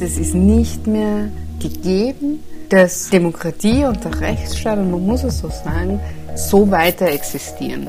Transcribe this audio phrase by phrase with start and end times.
[0.00, 5.48] Es ist nicht mehr gegeben, dass Demokratie und der Rechtsstaat, und man muss es so
[5.48, 5.98] sagen,
[6.36, 7.88] so weiter existieren.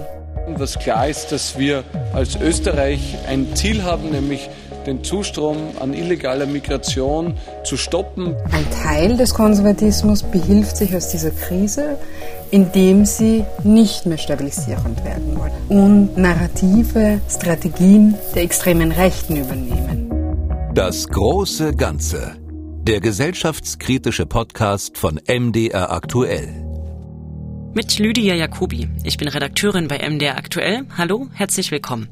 [0.58, 1.84] Was klar ist, dass wir
[2.14, 4.50] als Österreich ein Ziel haben, nämlich
[4.88, 8.36] den Zustrom an illegaler Migration zu stoppen.
[8.52, 11.98] Ein Teil des Konservatismus behilft sich aus dieser Krise,
[12.50, 20.09] indem sie nicht mehr stabilisierend werden wollen und narrative Strategien der extremen Rechten übernehmen.
[20.80, 22.38] Das große Ganze.
[22.84, 26.66] Der gesellschaftskritische Podcast von MDR aktuell.
[27.76, 28.88] Mit Lydia Jacobi.
[29.04, 30.86] Ich bin Redakteurin bei MDR aktuell.
[30.98, 32.08] Hallo, herzlich willkommen.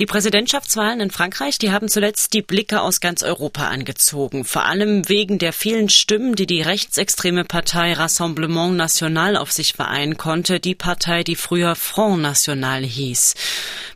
[0.00, 5.06] Die Präsidentschaftswahlen in Frankreich, die haben zuletzt die Blicke aus ganz Europa angezogen, vor allem
[5.10, 10.74] wegen der vielen Stimmen, die die rechtsextreme Partei Rassemblement National auf sich vereinen konnte, die
[10.74, 13.34] Partei, die früher Front National hieß.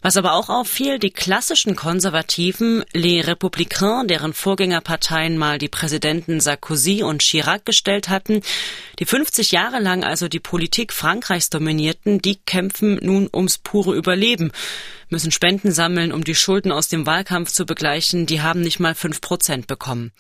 [0.03, 7.03] Was aber auch auffiel, die klassischen Konservativen, Les Républicains, deren Vorgängerparteien mal die Präsidenten Sarkozy
[7.03, 8.43] und Chirac gestellt hatten,
[8.99, 14.53] die 50 Jahre lang also die Politik Frankreichs dominierten, die kämpfen nun ums pure Überleben
[15.09, 18.27] müssen Spenden sammeln, um die Schulden aus dem Wahlkampf zu begleichen.
[18.27, 20.13] Die haben nicht mal fünf Prozent bekommen.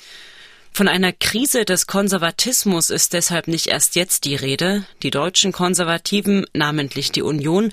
[0.72, 4.84] Von einer Krise des Konservatismus ist deshalb nicht erst jetzt die Rede.
[5.04, 7.70] Die deutschen Konservativen, namentlich die Union,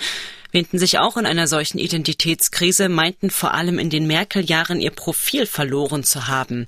[0.51, 5.47] wähnten sich auch in einer solchen Identitätskrise, meinten vor allem in den Merkel-Jahren ihr Profil
[5.47, 6.67] verloren zu haben.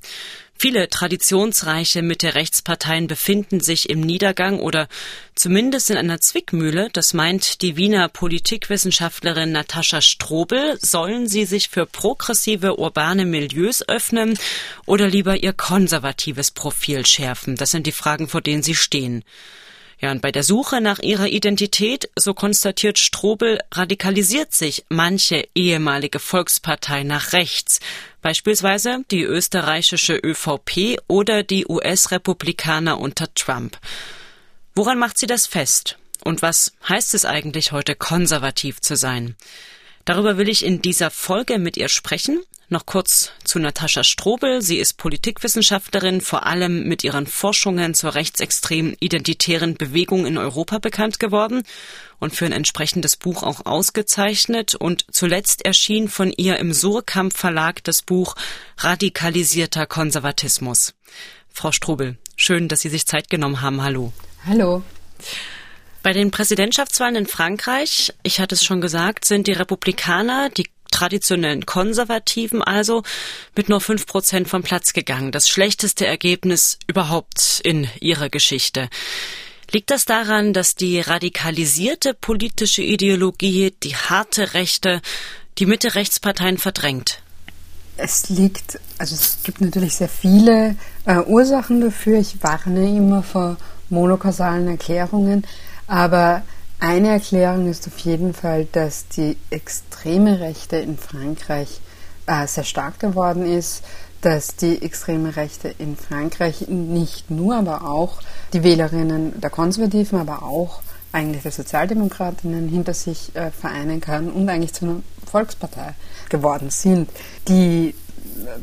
[0.57, 4.87] Viele traditionsreiche Mitte-Rechtsparteien befinden sich im Niedergang oder
[5.35, 6.89] zumindest in einer Zwickmühle.
[6.93, 10.77] Das meint die Wiener Politikwissenschaftlerin Natascha Strobel.
[10.79, 14.37] Sollen sie sich für progressive urbane Milieus öffnen
[14.85, 17.55] oder lieber ihr konservatives Profil schärfen?
[17.57, 19.25] Das sind die Fragen, vor denen sie stehen.
[20.03, 26.19] Ja, und bei der Suche nach ihrer Identität, so konstatiert Strobel, radikalisiert sich manche ehemalige
[26.19, 27.79] Volkspartei nach rechts,
[28.21, 33.79] beispielsweise die österreichische ÖVP oder die US-Republikaner unter Trump.
[34.75, 35.97] Woran macht sie das fest?
[36.21, 39.37] Und was heißt es eigentlich heute konservativ zu sein?
[40.03, 42.43] Darüber will ich in dieser Folge mit ihr sprechen.
[42.73, 44.63] Noch kurz zu Natascha Strobel.
[44.63, 51.19] Sie ist Politikwissenschaftlerin, vor allem mit ihren Forschungen zur rechtsextremen identitären Bewegung in Europa bekannt
[51.19, 51.61] geworden
[52.17, 54.73] und für ein entsprechendes Buch auch ausgezeichnet.
[54.73, 58.33] Und zuletzt erschien von ihr im Surkamp Verlag das Buch
[58.79, 60.95] Radikalisierter Konservatismus.
[61.51, 63.83] Frau Strobel, schön, dass Sie sich Zeit genommen haben.
[63.83, 64.13] Hallo.
[64.47, 64.81] Hallo.
[66.01, 71.65] Bei den Präsidentschaftswahlen in Frankreich, ich hatte es schon gesagt, sind die Republikaner, die traditionellen
[71.65, 73.03] Konservativen also
[73.55, 75.31] mit nur fünf Prozent vom Platz gegangen.
[75.31, 78.89] Das schlechteste Ergebnis überhaupt in ihrer Geschichte.
[79.71, 85.01] Liegt das daran, dass die radikalisierte politische Ideologie, die harte Rechte,
[85.57, 87.21] die Mitte-Rechtsparteien verdrängt?
[87.97, 90.75] Es liegt, also es gibt natürlich sehr viele
[91.05, 92.19] äh, Ursachen dafür.
[92.19, 93.57] Ich warne immer vor
[93.89, 95.45] monokausalen Erklärungen,
[95.87, 96.43] aber
[96.83, 101.79] eine Erklärung ist auf jeden Fall, dass die extreme Rechte in Frankreich
[102.25, 103.85] äh, sehr stark geworden ist,
[104.19, 108.19] dass die extreme Rechte in Frankreich nicht nur, aber auch
[108.51, 110.81] die Wählerinnen der Konservativen, aber auch
[111.13, 115.93] eigentlich der Sozialdemokratinnen hinter sich äh, vereinen kann und eigentlich zu einer Volkspartei
[116.27, 117.09] geworden sind.
[117.47, 117.95] Die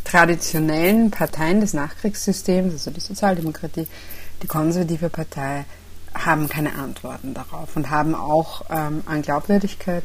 [0.05, 3.87] traditionellen Parteien des Nachkriegssystems, also die Sozialdemokratie,
[4.43, 5.65] die konservative Partei,
[6.15, 10.05] haben keine Antworten darauf und haben auch ähm, an Glaubwürdigkeit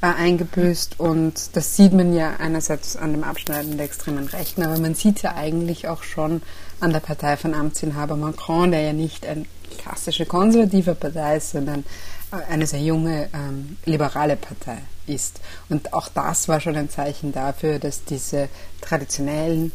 [0.00, 1.00] äh, eingebüßt.
[1.00, 5.22] Und das sieht man ja einerseits an dem Abschneiden der extremen Rechten, aber man sieht
[5.22, 6.42] ja eigentlich auch schon
[6.80, 9.44] an der Partei von Amtsinhaber Macron, der ja nicht eine
[9.78, 11.84] klassische konservative Partei ist, sondern
[12.32, 15.40] äh, eine sehr junge ähm, liberale Partei ist.
[15.68, 18.48] Und auch das war schon ein Zeichen dafür, dass diese
[18.80, 19.72] traditionellen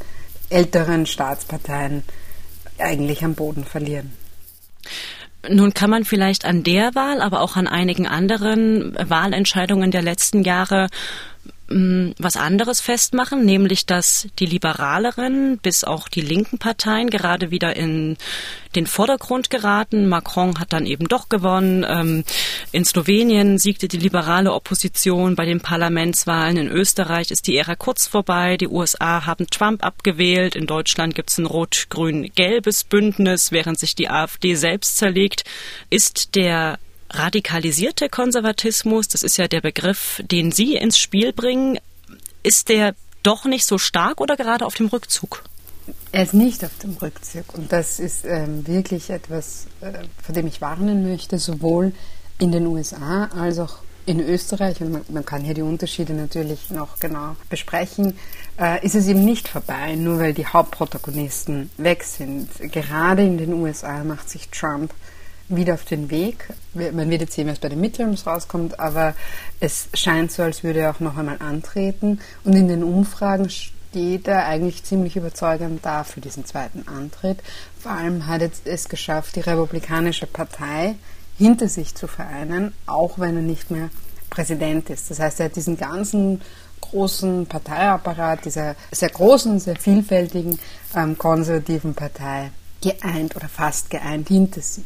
[0.50, 2.04] älteren Staatsparteien
[2.78, 4.14] eigentlich am Boden verlieren.
[5.50, 10.44] Nun kann man vielleicht an der Wahl, aber auch an einigen anderen Wahlentscheidungen der letzten
[10.44, 10.88] Jahre
[11.68, 18.18] was anderes festmachen, nämlich dass die liberaleren bis auch die linken Parteien gerade wieder in
[18.76, 20.08] den Vordergrund geraten.
[20.08, 21.86] Macron hat dann eben doch gewonnen.
[21.88, 22.24] Ähm,
[22.72, 26.58] in Slowenien siegte die liberale Opposition bei den Parlamentswahlen.
[26.58, 28.58] In Österreich ist die Ära kurz vorbei.
[28.58, 30.56] Die USA haben Trump abgewählt.
[30.56, 35.44] In Deutschland gibt es ein rot-grün-gelbes Bündnis, während sich die AfD selbst zerlegt.
[35.90, 36.78] Ist der
[37.14, 41.80] radikalisierte Konservatismus, das ist ja der Begriff, den Sie ins Spiel bringen,
[42.44, 45.44] ist der doch nicht so stark oder gerade auf dem Rückzug?
[46.12, 50.48] Er ist nicht auf dem Rückzug und das ist ähm, wirklich etwas, äh, vor dem
[50.48, 51.94] ich warnen möchte, sowohl
[52.40, 56.70] in den USA als auch In Österreich, und man, man kann hier die Unterschiede natürlich
[56.70, 58.18] noch genau besprechen,
[58.60, 62.50] äh, ist es eben nicht vorbei, nur weil die Hauptprotagonisten weg sind.
[62.60, 64.94] Gerade in den USA macht sich Trump
[65.50, 66.50] wieder auf den Weg.
[66.74, 69.14] Man wird jetzt sehen, was bei den Midterms rauskommt, aber
[69.60, 72.20] es scheint so, als würde er auch noch einmal antreten.
[72.44, 77.40] Und in den Umfragen steht er eigentlich ziemlich überzeugend da für diesen zweiten Antritt.
[77.80, 80.96] Vor allem hat er es geschafft, die Republikanische Partei
[81.38, 83.90] hinter sich zu vereinen, auch wenn er nicht mehr
[84.30, 85.12] Präsident ist.
[85.12, 86.42] Das heißt, er hat diesen ganzen
[86.82, 90.60] großen Parteiapparat, dieser sehr großen, sehr vielfältigen
[90.96, 92.52] ähm, konservativen Partei
[92.84, 94.84] geeint oder fast geeint hinter sich.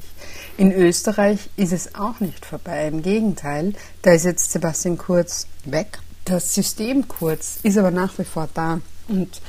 [0.58, 2.88] In Österreich ist es auch nicht vorbei.
[2.88, 3.74] Im Gegenteil,
[4.04, 6.00] da ist jetzt Sebastian Kurz weg.
[6.24, 8.82] Das System Kurz ist aber nach wie vor da.
[9.08, 9.42] Und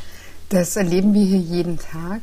[0.49, 2.23] das erleben wir hier jeden Tag.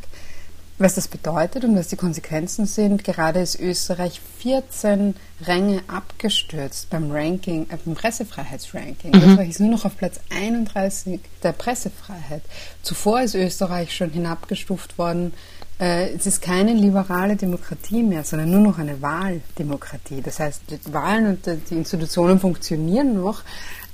[0.78, 5.16] Was das bedeutet und was die Konsequenzen sind, gerade ist Österreich 14
[5.48, 9.12] Ränge abgestürzt beim Ranking, äh, beim Pressefreiheitsranking.
[9.12, 9.22] Mhm.
[9.22, 12.42] Österreich ist nur noch auf Platz 31 der Pressefreiheit.
[12.82, 15.34] Zuvor ist Österreich schon hinabgestuft worden.
[15.80, 20.22] Äh, es ist keine liberale Demokratie mehr, sondern nur noch eine Wahldemokratie.
[20.22, 23.44] Das heißt, die Wahlen und die Institutionen funktionieren noch,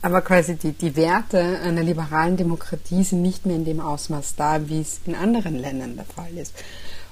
[0.01, 4.67] aber quasi die, die Werte einer liberalen Demokratie sind nicht mehr in dem Ausmaß da,
[4.67, 6.53] wie es in anderen Ländern der Fall ist.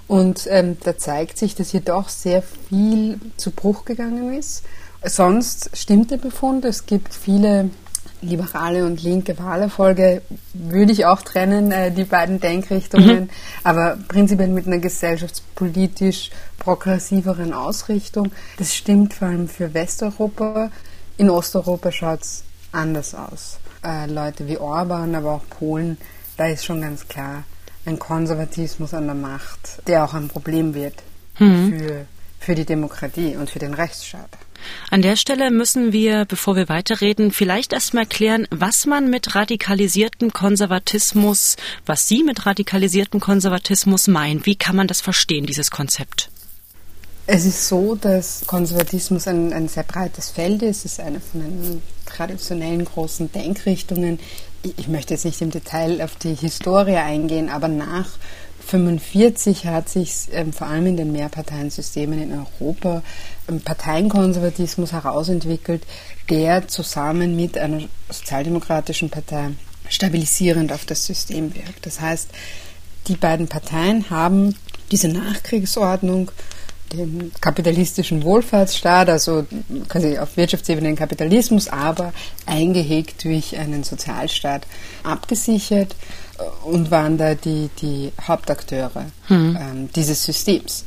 [0.08, 4.64] Und ähm, da zeigt sich, dass hier doch sehr viel zu Bruch gegangen ist.
[5.04, 6.66] Sonst stimmt der Befund.
[6.66, 7.70] Es gibt viele
[8.22, 10.22] liberale und linke Wahlerfolge,
[10.54, 13.30] würde ich auch trennen, äh, die beiden Denkrichtungen, mhm.
[13.64, 18.32] aber prinzipiell mit einer gesellschaftspolitisch progressiveren Ausrichtung.
[18.58, 20.72] Das stimmt vor allem für Westeuropa.
[21.18, 23.60] In Osteuropa schaut es anders aus.
[23.84, 25.98] Äh, Leute wie Orban, aber auch Polen,
[26.38, 27.44] da ist schon ganz klar
[27.86, 30.96] ein Konservatismus an der Macht, der auch ein Problem wird
[31.40, 31.70] mhm.
[31.70, 32.06] für,
[32.40, 34.30] für die Demokratie und für den Rechtsstaat.
[34.90, 40.34] An der Stelle müssen wir, bevor wir weiterreden, vielleicht erstmal klären, was man mit radikalisiertem
[40.34, 41.56] Konservatismus,
[41.86, 44.46] was Sie mit radikalisiertem Konservatismus meinen.
[44.46, 46.30] Wie kann man das verstehen, dieses Konzept?
[47.32, 50.84] Es ist so, dass Konservatismus ein, ein sehr breites Feld ist.
[50.84, 54.20] Es ist eine von den traditionellen großen Denkrichtungen.
[54.64, 58.10] Ich möchte jetzt nicht im Detail auf die Historie eingehen, aber nach
[58.62, 63.02] 1945 hat sich ähm, vor allem in den Mehrparteiensystemen in Europa
[63.48, 65.84] ein Parteienkonservatismus herausentwickelt,
[66.30, 69.52] der zusammen mit einer sozialdemokratischen Partei
[69.88, 71.86] stabilisierend auf das System wirkt.
[71.86, 72.30] Das heißt,
[73.08, 74.56] die beiden Parteien haben
[74.92, 76.32] diese Nachkriegsordnung
[76.94, 79.46] den kapitalistischen Wohlfahrtsstaat, also
[79.88, 82.14] quasi auf Wirtschaftsebene den Kapitalismus, aber
[82.46, 84.66] eingehegt durch einen Sozialstaat
[85.04, 85.96] abgesichert
[86.64, 89.58] und waren da die, die Hauptakteure hm.
[89.60, 90.86] ähm, dieses Systems.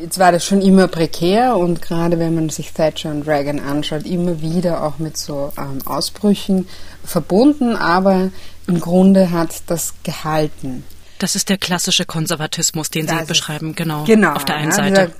[0.00, 4.06] Jetzt war das schon immer prekär und gerade wenn man sich Thatcher und Reagan anschaut,
[4.06, 6.66] immer wieder auch mit so ähm, Ausbrüchen
[7.04, 8.30] verbunden, aber
[8.66, 10.84] im Grunde hat das gehalten.
[11.18, 14.04] Das ist der klassische Konservatismus, den das Sie beschreiben, genau.
[14.04, 14.32] Genau.
[14.32, 15.12] Auf der einen ja, Seite.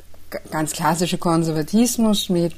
[0.51, 2.53] Ganz klassische Konservatismus mit,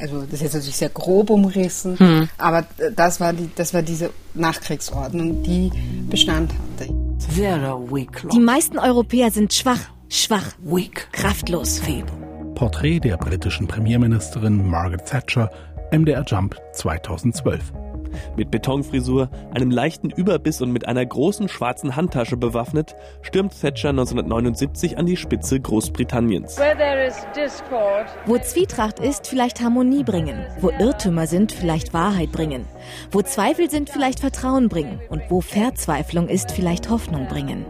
[0.00, 2.28] also das ist jetzt natürlich sehr grob umrissen, hm.
[2.36, 2.66] aber
[2.96, 5.70] das war die, das war diese Nachkriegsordnung, die
[6.10, 6.92] Bestand hatte.
[8.32, 9.78] Die meisten Europäer sind schwach,
[10.08, 12.12] schwach, weak, kraftlos, feeble.
[12.56, 15.48] Porträt der britischen Premierministerin Margaret Thatcher,
[15.92, 17.72] MDR Jump 2012.
[18.36, 24.98] Mit Betonfrisur, einem leichten Überbiss und mit einer großen schwarzen Handtasche bewaffnet, stürmt Thatcher 1979
[24.98, 26.58] an die Spitze Großbritanniens.
[28.26, 30.46] Wo Zwietracht ist, vielleicht Harmonie bringen.
[30.60, 32.66] Wo Irrtümer sind, vielleicht Wahrheit bringen.
[33.10, 35.00] Wo Zweifel sind, vielleicht Vertrauen bringen.
[35.08, 37.66] Und wo Verzweiflung ist, vielleicht Hoffnung bringen.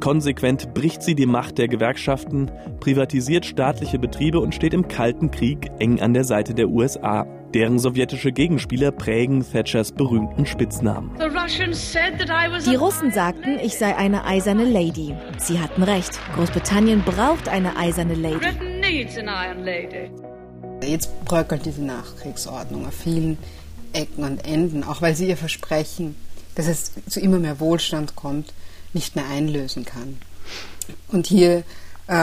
[0.00, 2.50] Konsequent bricht sie die Macht der Gewerkschaften,
[2.80, 7.26] privatisiert staatliche Betriebe und steht im Kalten Krieg eng an der Seite der USA.
[7.54, 11.10] Deren sowjetische Gegenspieler prägen Thatchers berühmten Spitznamen.
[12.66, 15.14] Die Russen sagten, ich sei eine eiserne Lady.
[15.38, 16.18] Sie hatten recht.
[16.34, 18.46] Großbritannien braucht eine eiserne Lady.
[20.82, 23.38] Jetzt bröckelt diese Nachkriegsordnung auf vielen
[23.92, 26.16] Ecken und Enden, auch weil sie ihr Versprechen,
[26.56, 28.52] dass es zu immer mehr Wohlstand kommt,
[28.92, 30.18] nicht mehr einlösen kann.
[31.08, 31.64] Und hier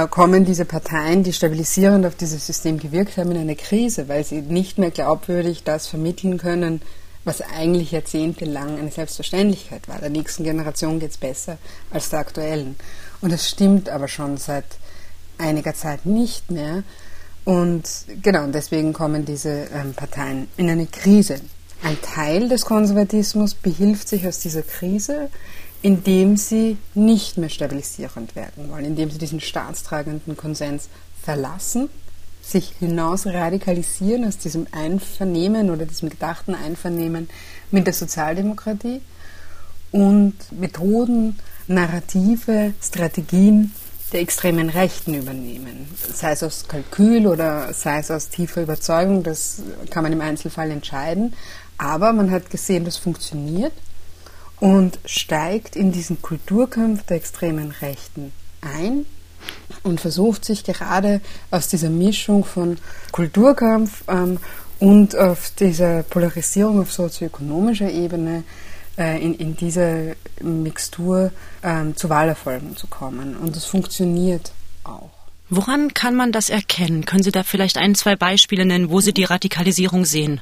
[0.09, 4.41] kommen diese Parteien, die stabilisierend auf dieses System gewirkt haben, in eine Krise, weil sie
[4.41, 6.81] nicht mehr glaubwürdig das vermitteln können,
[7.25, 9.99] was eigentlich jahrzehntelang eine Selbstverständlichkeit war.
[9.99, 11.57] Der nächsten Generation geht es besser
[11.91, 12.75] als der aktuellen.
[13.21, 14.65] Und das stimmt aber schon seit
[15.37, 16.83] einiger Zeit nicht mehr.
[17.45, 17.83] Und
[18.21, 21.35] genau, deswegen kommen diese ähm, Parteien in eine Krise.
[21.83, 25.29] Ein Teil des Konservatismus behilft sich aus dieser Krise,
[25.83, 30.87] indem sie nicht mehr stabilisierend werden wollen, indem sie diesen staatstragenden Konsens
[31.21, 31.89] verlassen,
[32.41, 37.29] sich hinaus radikalisieren aus diesem Einvernehmen oder diesem gedachten Einvernehmen
[37.69, 39.01] mit der Sozialdemokratie
[39.91, 41.37] und Methoden,
[41.67, 43.73] Narrative, Strategien
[44.13, 45.87] der extremen Rechten übernehmen.
[46.13, 50.71] Sei es aus Kalkül oder sei es aus tiefer Überzeugung, das kann man im Einzelfall
[50.71, 51.33] entscheiden.
[51.77, 53.73] Aber man hat gesehen, das funktioniert
[54.63, 59.05] und steigt in diesen Kulturkampf der extremen Rechten ein
[59.83, 61.19] und versucht sich gerade
[61.51, 62.77] aus dieser Mischung von
[63.11, 64.39] Kulturkampf ähm,
[64.79, 68.45] und auf dieser Polarisierung auf sozioökonomischer Ebene
[68.97, 73.35] äh, in, in diese Mixtur ähm, zu Wahlerfolgen zu kommen.
[73.35, 74.53] Und das funktioniert
[74.85, 75.09] auch.
[75.55, 77.05] Woran kann man das erkennen?
[77.05, 80.41] Können Sie da vielleicht ein, zwei Beispiele nennen, wo Sie die Radikalisierung sehen?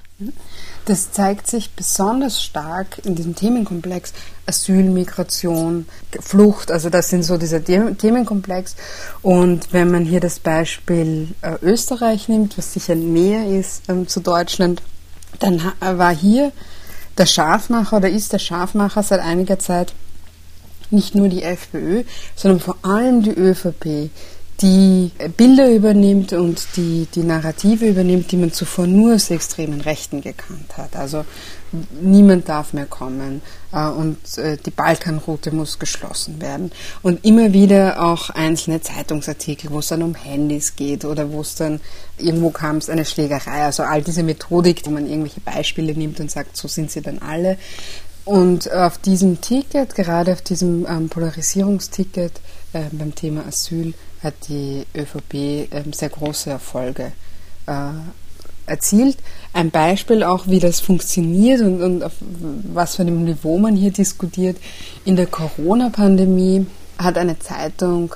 [0.85, 4.13] Das zeigt sich besonders stark in diesem Themenkomplex
[4.45, 5.85] Asyl, Migration,
[6.21, 6.71] Flucht.
[6.71, 8.77] Also das sind so diese Themenkomplex.
[9.21, 14.21] Und wenn man hier das Beispiel äh, Österreich nimmt, was sicher näher ist ähm, zu
[14.21, 14.81] Deutschland,
[15.39, 16.53] dann war hier
[17.17, 19.93] der Scharfmacher oder ist der Scharfmacher seit einiger Zeit
[20.91, 22.03] nicht nur die FPÖ,
[22.35, 24.09] sondern vor allem die ÖVP,
[24.61, 30.21] die Bilder übernimmt und die, die Narrative übernimmt, die man zuvor nur aus extremen Rechten
[30.21, 30.95] gekannt hat.
[30.95, 31.25] Also
[32.01, 33.41] niemand darf mehr kommen
[33.71, 36.71] äh, und äh, die Balkanroute muss geschlossen werden.
[37.01, 41.55] Und immer wieder auch einzelne Zeitungsartikel, wo es dann um Handys geht oder wo es
[41.55, 41.79] dann
[42.17, 43.63] irgendwo kam es eine Schlägerei.
[43.63, 47.19] Also all diese Methodik, wo man irgendwelche Beispiele nimmt und sagt, so sind sie dann
[47.19, 47.57] alle.
[48.23, 52.33] Und auf diesem Ticket, gerade auf diesem ähm, Polarisierungsticket
[52.73, 55.33] äh, beim Thema Asyl, hat die ÖVP
[55.71, 57.11] ähm, sehr große Erfolge
[57.67, 57.73] äh,
[58.65, 59.17] erzielt.
[59.53, 62.13] Ein Beispiel auch, wie das funktioniert und, und auf
[62.73, 64.57] was für einem Niveau man hier diskutiert.
[65.05, 68.15] In der Corona-Pandemie hat eine Zeitung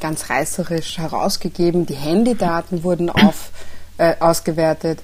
[0.00, 3.50] ganz reißerisch herausgegeben, die Handydaten wurden auf,
[3.98, 5.00] äh, ausgewertet.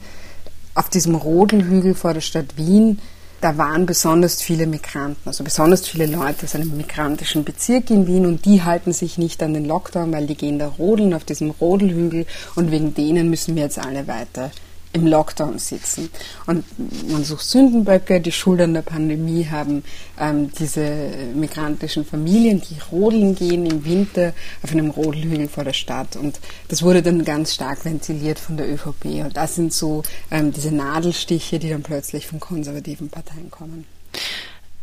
[0.74, 3.00] Auf diesem Rodelhügel vor der Stadt Wien
[3.42, 8.24] da waren besonders viele Migranten, also besonders viele Leute aus einem migrantischen Bezirk in Wien
[8.24, 11.50] und die halten sich nicht an den Lockdown, weil die gehen da rodeln auf diesem
[11.50, 14.52] Rodelhügel und wegen denen müssen wir jetzt alle weiter
[14.92, 16.10] im Lockdown sitzen.
[16.46, 16.64] Und
[17.10, 19.84] man sucht Sündenböcke, die Schuld an der Pandemie haben
[20.18, 26.16] ähm, diese migrantischen Familien, die rodeln gehen im Winter auf einem Rodelhügel vor der Stadt.
[26.16, 29.24] Und das wurde dann ganz stark ventiliert von der ÖVP.
[29.24, 33.86] Und das sind so ähm, diese Nadelstiche, die dann plötzlich von konservativen Parteien kommen.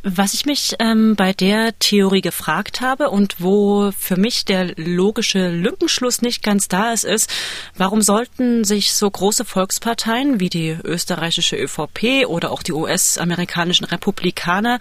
[0.02, 5.50] Was ich mich ähm, bei der Theorie gefragt habe und wo für mich der logische
[5.50, 7.30] Lückenschluss nicht ganz da ist, ist,
[7.76, 14.80] warum sollten sich so große Volksparteien wie die österreichische ÖVP oder auch die US-amerikanischen Republikaner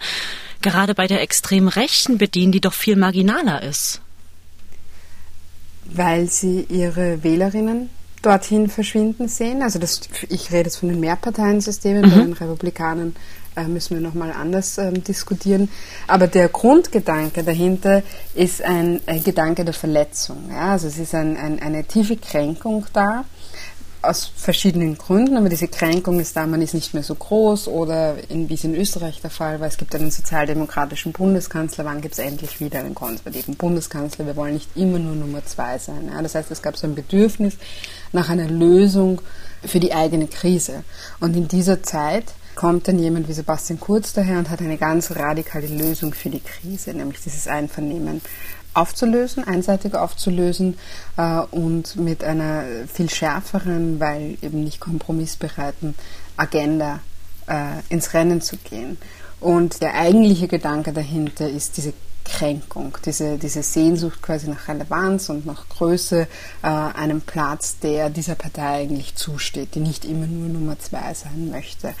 [0.61, 3.99] gerade bei der extremen Rechten bedienen, die doch viel marginaler ist?
[5.83, 7.89] Weil sie ihre Wählerinnen
[8.21, 9.61] dorthin verschwinden sehen.
[9.63, 12.09] Also das, ich rede jetzt von den Mehrparteiensystemen mhm.
[12.09, 13.15] bei den Republikanern
[13.67, 15.69] müssen wir nochmal anders ähm, diskutieren.
[16.07, 18.03] Aber der Grundgedanke dahinter
[18.35, 20.49] ist ein, ein Gedanke der Verletzung.
[20.49, 20.71] Ja?
[20.71, 23.25] Also es ist ein, ein, eine tiefe Kränkung da
[24.01, 28.15] aus verschiedenen Gründen, aber diese Kränkung ist da, man ist nicht mehr so groß oder
[28.29, 32.13] in, wie es in Österreich der Fall war, es gibt einen sozialdemokratischen Bundeskanzler, wann gibt
[32.13, 34.25] es endlich wieder einen konservativen Bundeskanzler?
[34.25, 36.09] Wir wollen nicht immer nur Nummer zwei sein.
[36.13, 36.21] Ja?
[36.21, 37.55] Das heißt, es gab so ein Bedürfnis
[38.13, 39.21] nach einer Lösung
[39.65, 40.83] für die eigene Krise.
[41.19, 42.25] Und in dieser Zeit
[42.59, 46.41] kommt dann jemand wie Sebastian Kurz daher und hat eine ganz radikale Lösung für die
[46.41, 48.19] Krise, nämlich dieses Einvernehmen
[48.73, 50.77] aufzulösen, einseitig aufzulösen
[51.15, 55.95] äh, und mit einer viel schärferen, weil eben nicht kompromissbereiten
[56.35, 56.99] Agenda
[57.47, 58.97] äh, ins Rennen zu gehen.
[59.39, 65.45] Und der eigentliche Gedanke dahinter ist diese Kränkung, diese, diese Sehnsucht quasi nach Relevanz und
[65.45, 66.27] nach Größe,
[66.61, 71.49] äh, einem Platz, der dieser Partei eigentlich zusteht, die nicht immer nur Nummer zwei sein
[71.51, 71.93] möchte.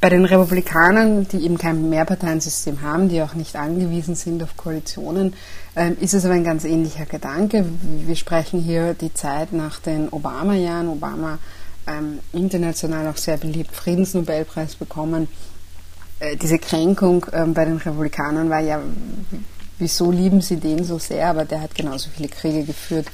[0.00, 5.34] Bei den Republikanern, die eben kein Mehrparteiensystem haben, die auch nicht angewiesen sind auf Koalitionen,
[5.74, 7.64] äh, ist es aber ein ganz ähnlicher Gedanke.
[8.06, 10.88] Wir sprechen hier die Zeit nach den Obama-Jahren.
[10.88, 11.38] Obama
[11.86, 15.28] ähm, international auch sehr beliebt Friedensnobelpreis bekommen
[16.20, 18.80] äh, diese Kränkung ähm, bei den Republikanern war ja
[19.80, 23.06] wieso lieben sie den so sehr, aber der hat genauso viele Kriege geführt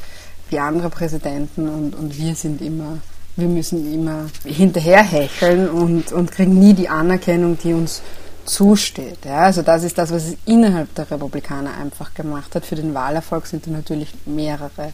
[0.51, 2.99] wie andere Präsidenten und, und wir sind immer,
[3.37, 8.03] wir müssen immer hinterherhecheln und, und kriegen nie die Anerkennung, die uns
[8.45, 9.25] zusteht.
[9.25, 12.65] Ja, also das ist das, was es innerhalb der Republikaner einfach gemacht hat.
[12.65, 14.93] Für den Wahlerfolg sind natürlich mehrere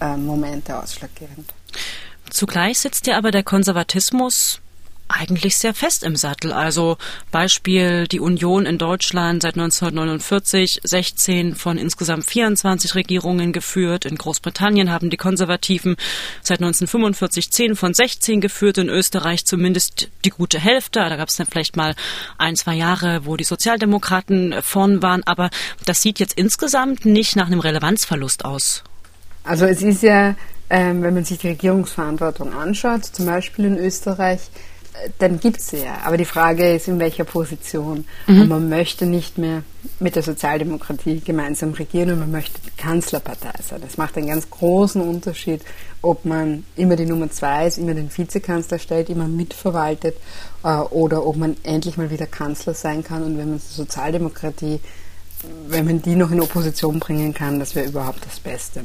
[0.00, 1.52] äh, Momente ausschlaggebend.
[2.30, 4.61] Zugleich sitzt ja aber der Konservatismus
[5.12, 6.52] eigentlich sehr fest im Sattel.
[6.52, 6.98] Also
[7.30, 14.04] Beispiel die Union in Deutschland seit 1949 16 von insgesamt 24 Regierungen geführt.
[14.04, 15.96] In Großbritannien haben die Konservativen
[16.42, 18.78] seit 1945 10 von 16 geführt.
[18.78, 21.00] In Österreich zumindest die gute Hälfte.
[21.00, 21.94] Da gab es dann vielleicht mal
[22.38, 25.22] ein, zwei Jahre, wo die Sozialdemokraten vorn waren.
[25.24, 25.50] Aber
[25.84, 28.82] das sieht jetzt insgesamt nicht nach einem Relevanzverlust aus.
[29.44, 30.34] Also es ist ja,
[30.70, 34.40] ähm, wenn man sich die Regierungsverantwortung anschaut, zum Beispiel in Österreich,
[35.18, 35.98] dann gibt es sie ja.
[36.04, 38.04] Aber die Frage ist, in welcher Position.
[38.26, 38.42] Mhm.
[38.42, 39.62] Und man möchte nicht mehr
[39.98, 43.80] mit der Sozialdemokratie gemeinsam regieren und man möchte Kanzlerpartei sein.
[43.82, 45.62] Das macht einen ganz großen Unterschied,
[46.02, 50.16] ob man immer die Nummer zwei ist, immer den Vizekanzler stellt, immer mitverwaltet
[50.62, 54.80] äh, oder ob man endlich mal wieder Kanzler sein kann und wenn man die Sozialdemokratie,
[55.68, 58.82] wenn man die noch in Opposition bringen kann, das wäre überhaupt das Beste.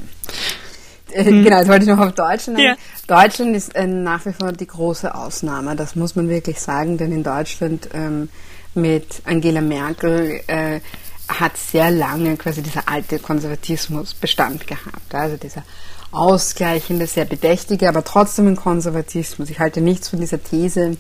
[1.16, 1.44] Mhm.
[1.44, 2.60] Genau, das wollte ich noch auf Deutschland.
[2.60, 2.76] Ja.
[3.08, 5.76] Deutschland ist äh, nach wie vor die große Ausnahme.
[5.76, 8.30] Das muss man wirklich sagen, denn in Deutschland ähm,
[8.74, 10.80] mit Angela Merkel äh,
[11.28, 15.14] hat sehr lange quasi dieser alte Konservatismus Bestand gehabt.
[15.14, 15.64] Also dieser
[16.12, 19.50] ausgleichende, sehr bedächtige, aber trotzdem ein Konservatismus.
[19.50, 20.98] Ich halte nichts von dieser These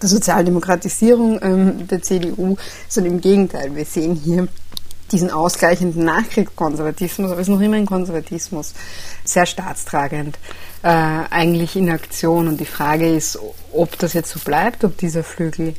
[0.00, 2.56] der Sozialdemokratisierung ähm, der CDU,
[2.88, 3.74] sondern im Gegenteil.
[3.76, 4.48] Wir sehen hier
[5.12, 8.74] diesen ausgleichenden Nachkriegskonservatismus, aber es ist noch immer ein Konservatismus,
[9.24, 10.38] sehr staatstragend,
[10.82, 12.48] äh, eigentlich in Aktion.
[12.48, 13.38] Und die Frage ist,
[13.72, 15.74] ob das jetzt so bleibt, ob dieser Flügel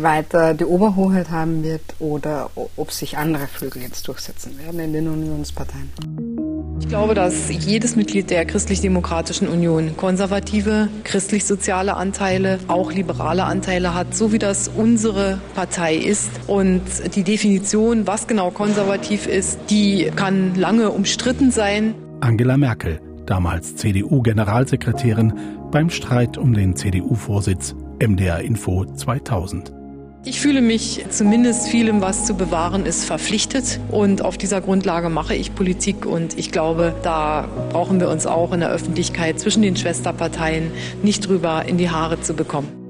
[0.00, 5.08] weiter die Oberhoheit haben wird oder ob sich andere Flügel jetzt durchsetzen werden in den
[5.08, 6.31] Unionsparteien.
[6.80, 14.14] Ich glaube, dass jedes Mitglied der Christlich-Demokratischen Union konservative, christlich-soziale Anteile, auch liberale Anteile hat,
[14.14, 16.28] so wie das unsere Partei ist.
[16.48, 16.82] Und
[17.14, 21.94] die Definition, was genau konservativ ist, die kann lange umstritten sein.
[22.20, 25.32] Angela Merkel, damals CDU-Generalsekretärin,
[25.70, 29.81] beim Streit um den CDU-Vorsitz MDR Info 2000.
[30.24, 33.80] Ich fühle mich zumindest vielem, was zu bewahren ist, verpflichtet.
[33.90, 36.06] Und auf dieser Grundlage mache ich Politik.
[36.06, 40.70] Und ich glaube, da brauchen wir uns auch in der Öffentlichkeit zwischen den Schwesterparteien
[41.02, 42.81] nicht drüber in die Haare zu bekommen.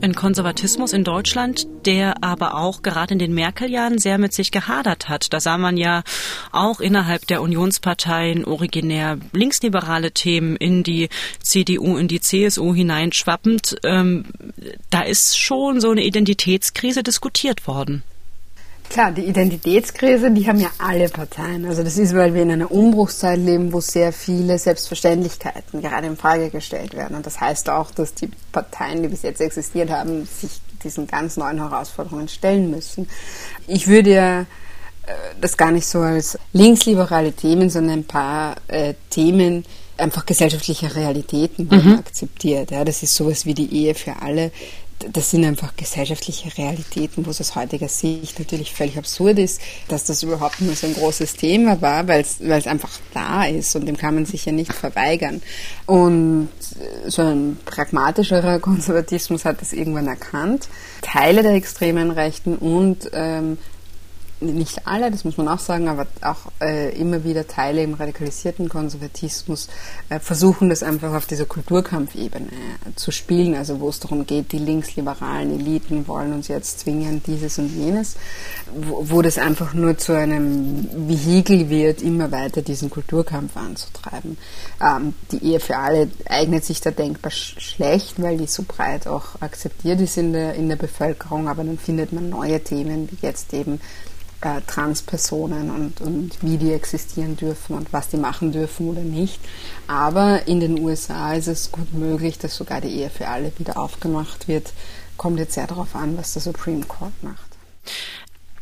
[0.00, 5.08] Ein Konservatismus in Deutschland, der aber auch gerade in den Merkel-Jahren sehr mit sich gehadert
[5.08, 5.32] hat.
[5.32, 6.02] Da sah man ja
[6.52, 11.08] auch innerhalb der Unionsparteien originär linksliberale Themen in die
[11.42, 13.76] CDU, in die CSU hineinschwappend.
[13.84, 14.24] Ähm,
[14.90, 18.02] da ist schon so eine Identitätskrise diskutiert worden.
[18.90, 21.64] Klar, die Identitätskrise, die haben ja alle Parteien.
[21.64, 26.16] Also das ist, weil wir in einer Umbruchszeit leben, wo sehr viele Selbstverständlichkeiten gerade in
[26.16, 27.16] Frage gestellt werden.
[27.16, 31.36] Und das heißt auch, dass die Parteien, die bis jetzt existiert haben, sich diesen ganz
[31.36, 33.08] neuen Herausforderungen stellen müssen.
[33.68, 34.44] Ich würde ja äh,
[35.40, 39.64] das gar nicht so als linksliberale Themen, sondern ein paar äh, Themen,
[39.98, 41.98] einfach gesellschaftliche Realitäten mhm.
[41.98, 42.70] akzeptiert.
[42.70, 44.50] Ja, das ist sowas wie die Ehe für alle,
[45.12, 50.04] das sind einfach gesellschaftliche Realitäten, wo es aus heutiger Sicht natürlich völlig absurd ist, dass
[50.04, 53.96] das überhaupt nur so ein großes Thema war, weil es einfach da ist und dem
[53.96, 55.42] kann man sich ja nicht verweigern.
[55.86, 56.48] Und
[57.06, 60.68] so ein pragmatischerer Konservatismus hat das irgendwann erkannt.
[61.02, 63.58] Teile der extremen Rechten und ähm,
[64.40, 68.68] nicht alle, das muss man auch sagen, aber auch äh, immer wieder Teile im radikalisierten
[68.68, 69.68] Konservatismus
[70.08, 74.52] äh, versuchen das einfach auf dieser Kulturkampfebene äh, zu spielen, also wo es darum geht,
[74.52, 78.16] die linksliberalen Eliten wollen uns jetzt zwingen, dieses und jenes,
[78.74, 84.38] wo, wo das einfach nur zu einem Vehikel wird, immer weiter diesen Kulturkampf anzutreiben.
[84.80, 89.06] Ähm, die Ehe für alle eignet sich da denkbar sch schlecht, weil die so breit
[89.06, 93.26] auch akzeptiert ist in der, in der Bevölkerung, aber dann findet man neue Themen, wie
[93.26, 93.80] jetzt eben
[94.40, 99.40] äh, Transpersonen und, und wie die existieren dürfen und was die machen dürfen oder nicht.
[99.86, 103.78] Aber in den USA ist es gut möglich, dass sogar die Ehe für alle wieder
[103.78, 104.72] aufgemacht wird.
[105.16, 107.49] Kommt jetzt sehr darauf an, was der Supreme Court macht.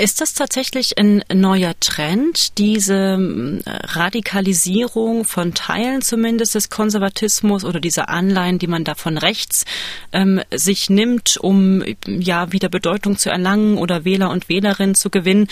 [0.00, 7.80] Ist das tatsächlich ein neuer Trend, diese ähm, Radikalisierung von Teilen zumindest des Konservatismus oder
[7.80, 9.64] diese Anleihen, die man da von rechts
[10.12, 15.48] ähm, sich nimmt, um ja wieder Bedeutung zu erlangen oder Wähler und Wählerinnen zu gewinnen?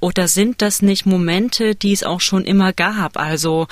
[0.00, 3.18] Oder sind das nicht Momente, die es auch schon immer gab?
[3.18, 3.68] Also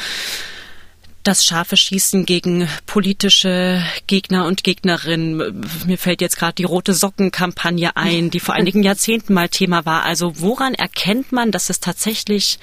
[1.28, 5.64] das scharfe Schießen gegen politische Gegner und Gegnerinnen.
[5.86, 10.04] Mir fällt jetzt gerade die rote Socken-Kampagne ein, die vor einigen Jahrzehnten mal Thema war.
[10.04, 12.58] Also woran erkennt man, dass es tatsächlich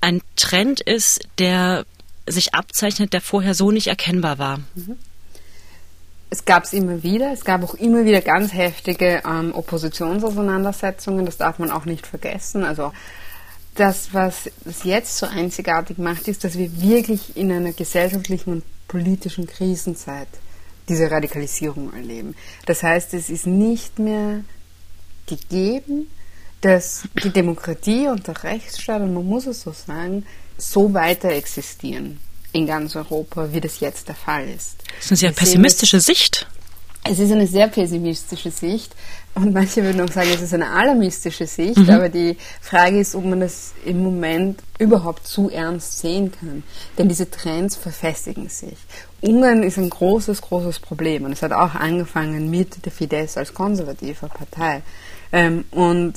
[0.00, 1.84] ein Trend ist, der
[2.26, 4.60] sich abzeichnet, der vorher so nicht erkennbar war?
[6.30, 7.32] Es gab es immer wieder.
[7.32, 11.26] Es gab auch immer wieder ganz heftige ähm, Oppositionsauseinandersetzungen.
[11.26, 12.64] Das darf man auch nicht vergessen.
[12.64, 12.92] Also
[13.74, 18.64] das, was es jetzt so einzigartig macht, ist, dass wir wirklich in einer gesellschaftlichen und
[18.88, 20.28] politischen Krisenzeit
[20.88, 22.34] diese Radikalisierung erleben.
[22.66, 24.42] Das heißt, es ist nicht mehr
[25.26, 26.10] gegeben,
[26.60, 30.26] dass die Demokratie und der Rechtsstaat, und man muss es so sagen,
[30.58, 32.18] so weiter existieren
[32.52, 34.82] in ganz Europa, wie das jetzt der Fall ist.
[34.96, 36.46] Das ist eine sehr pessimistische Sicht.
[37.02, 38.94] Es ist eine sehr pessimistische Sicht
[39.34, 41.90] und manche würden auch sagen, es ist eine alarmistische Sicht, mhm.
[41.90, 46.62] aber die Frage ist, ob man das im Moment überhaupt zu ernst sehen kann.
[46.98, 48.76] Denn diese Trends verfestigen sich.
[49.22, 53.54] Ungarn ist ein großes, großes Problem und es hat auch angefangen mit der Fidesz als
[53.54, 54.82] konservative Partei.
[55.32, 56.14] Ähm, und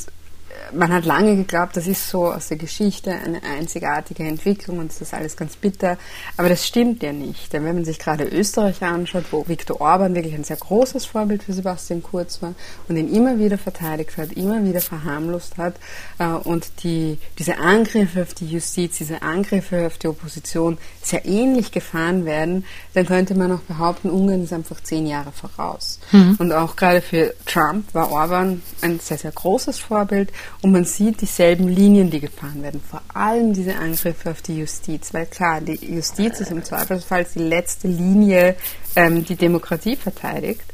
[0.74, 5.02] man hat lange geglaubt, das ist so aus der Geschichte eine einzigartige Entwicklung und das
[5.02, 5.98] ist alles ganz bitter.
[6.38, 7.54] Aber das stimmt ja nicht.
[7.54, 11.44] Denn wenn man sich gerade Österreich anschaut, wo Viktor Orban wirklich ein sehr großes Vorbild
[11.44, 12.56] für Sebastian Kurz war
[12.88, 15.76] und ihn immer wieder verteidigt hat, immer wieder verharmlost hat
[16.20, 21.72] äh, und die, diese Angriffe auf die Justiz, diese Angriffe auf die Opposition sehr ähnlich
[21.72, 26.00] gefahren werden, dann könnte man auch behaupten, Ungarn ist einfach zehn Jahre voraus.
[26.12, 26.36] Mhm.
[26.40, 30.32] Und auch gerade für Trump war Orban ein sehr, sehr großes Vorbild
[30.62, 32.82] und man sieht dieselben Linien, die gefahren werden.
[32.82, 35.14] Vor allem diese Angriffe auf die Justiz.
[35.14, 38.56] Weil klar, die Justiz ist im Zweifelsfall die letzte Linie,
[38.96, 40.66] ähm, die Demokratie verteidigt.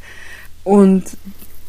[0.64, 1.06] Und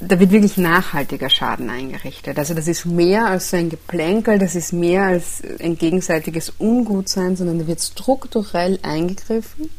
[0.01, 2.39] da wird wirklich nachhaltiger Schaden eingerichtet.
[2.39, 7.37] Also das ist mehr als so ein Geplänkel, das ist mehr als ein gegenseitiges Ungutsein,
[7.37, 9.71] sondern da wird strukturell eingegriffen.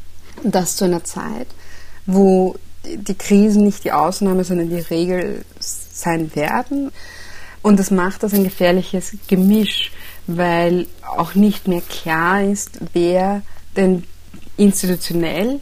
[0.44, 1.48] Und das zu einer Zeit,
[2.06, 2.56] wo
[2.86, 6.92] die Krisen nicht die Ausnahme, sondern die Regel sein werden.
[7.62, 9.92] Und das macht das ein gefährliches Gemisch,
[10.28, 13.44] weil auch nicht mehr klar ist, wer
[13.76, 14.04] denn
[14.58, 15.60] institutionell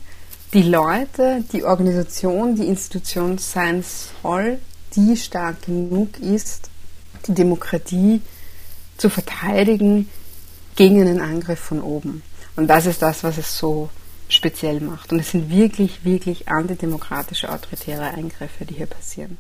[0.53, 4.59] die Leute, die Organisation, die Institution sein soll,
[4.95, 6.69] die stark genug ist,
[7.27, 8.21] die Demokratie
[8.97, 10.09] zu verteidigen
[10.75, 12.23] gegen einen Angriff von oben.
[12.55, 13.89] Und das ist das, was es so
[14.27, 15.12] speziell macht.
[15.12, 19.38] Und es sind wirklich, wirklich antidemokratische, autoritäre Eingriffe, die hier passieren.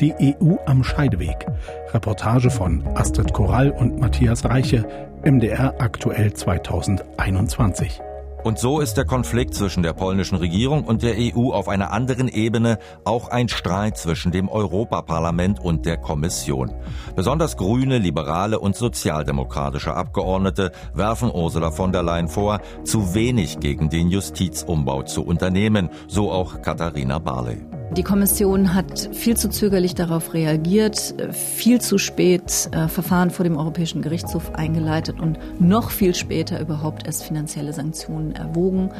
[0.00, 1.46] Die EU am Scheideweg.
[1.94, 4.86] Reportage von Astrid Korall und Matthias Reiche,
[5.24, 8.02] MDR aktuell 2021.
[8.46, 12.28] Und so ist der Konflikt zwischen der polnischen Regierung und der EU auf einer anderen
[12.28, 16.72] Ebene auch ein Streit zwischen dem Europaparlament und der Kommission.
[17.16, 23.90] Besonders grüne, liberale und sozialdemokratische Abgeordnete werfen Ursula von der Leyen vor, zu wenig gegen
[23.90, 27.66] den Justizumbau zu unternehmen, so auch Katharina Barley.
[27.92, 33.56] Die Kommission hat viel zu zögerlich darauf reagiert, viel zu spät äh, Verfahren vor dem
[33.56, 38.90] Europäischen Gerichtshof eingeleitet und noch viel später überhaupt erst finanzielle Sanktionen erwogen.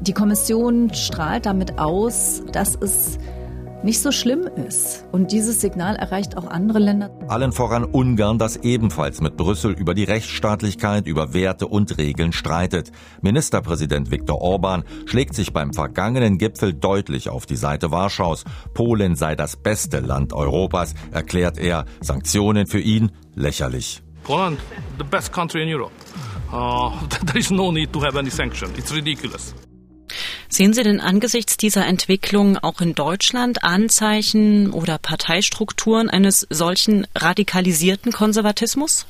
[0.00, 3.18] Die Kommission strahlt damit aus, dass es
[3.82, 5.06] nicht so schlimm ist.
[5.12, 7.10] Und dieses Signal erreicht auch andere Länder.
[7.28, 12.92] Allen voran Ungarn, das ebenfalls mit Brüssel über die Rechtsstaatlichkeit, über Werte und Regeln streitet.
[13.22, 18.44] Ministerpräsident Viktor Orban schlägt sich beim vergangenen Gipfel deutlich auf die Seite Warschaus.
[18.74, 21.84] Polen sei das beste Land Europas, erklärt er.
[22.00, 24.02] Sanktionen für ihn lächerlich.
[24.24, 24.60] Poland,
[24.98, 25.92] the best country in Europe.
[26.52, 26.90] Uh,
[27.26, 28.70] there is no need to have any sanction.
[28.76, 29.54] It's ridiculous.
[30.48, 38.10] Sehen Sie denn angesichts dieser Entwicklung auch in Deutschland Anzeichen oder Parteistrukturen eines solchen radikalisierten
[38.10, 39.06] Konservatismus?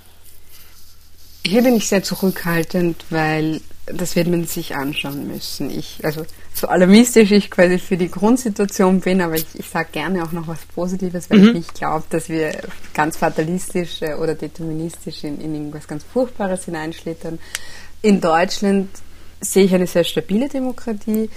[1.45, 5.71] Hier bin ich sehr zurückhaltend, weil das wird man sich anschauen müssen.
[5.71, 10.23] Ich, also so alarmistisch ich quasi für die Grundsituation bin, aber ich, ich sage gerne
[10.25, 11.49] auch noch was Positives, weil mhm.
[11.49, 12.53] ich nicht glaube, dass wir
[12.93, 17.39] ganz fatalistisch oder deterministisch in, in irgendwas ganz Furchtbares hineinschlittern.
[18.03, 18.89] In Deutschland
[19.41, 21.31] sehe ich eine sehr stabile Demokratie.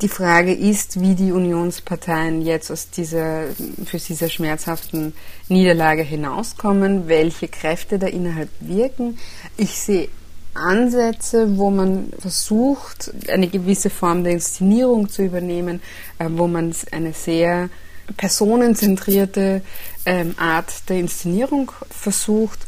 [0.00, 3.46] Die Frage ist, wie die Unionsparteien jetzt aus dieser,
[3.84, 5.12] für dieser schmerzhaften
[5.48, 9.18] Niederlage hinauskommen, welche Kräfte da innerhalb wirken.
[9.56, 10.08] Ich sehe
[10.56, 15.80] Ansätze, wo man versucht, eine gewisse Form der Inszenierung zu übernehmen,
[16.18, 17.68] äh, wo man eine sehr
[18.16, 19.62] personenzentrierte
[20.04, 22.60] ähm, Art der Inszenierung versucht.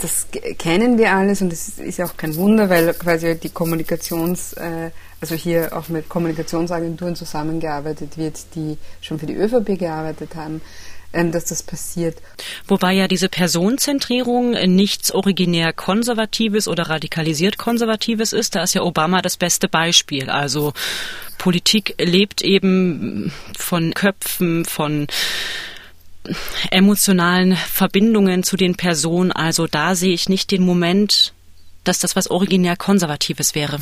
[0.00, 0.26] Das
[0.58, 4.90] kennen wir alles und es ist ja auch kein Wunder, weil quasi die Kommunikations, äh,
[5.20, 10.60] also hier auch mit Kommunikationsagenturen zusammengearbeitet wird, die schon für die ÖVP gearbeitet haben
[11.12, 12.16] dass das passiert.
[12.66, 18.54] Wobei ja diese Personenzentrierung nichts originär Konservatives oder radikalisiert Konservatives ist.
[18.54, 20.30] Da ist ja Obama das beste Beispiel.
[20.30, 20.72] Also
[21.38, 25.06] Politik lebt eben von Köpfen, von
[26.70, 29.32] emotionalen Verbindungen zu den Personen.
[29.32, 31.34] Also da sehe ich nicht den Moment,
[31.84, 33.78] dass das was originär Konservatives wäre.